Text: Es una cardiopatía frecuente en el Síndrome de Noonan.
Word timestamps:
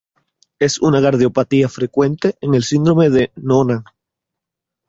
Es 0.57 0.81
una 0.81 0.99
cardiopatía 0.99 1.69
frecuente 1.69 2.35
en 2.41 2.55
el 2.55 2.63
Síndrome 2.63 3.11
de 3.11 3.31
Noonan. 3.35 3.83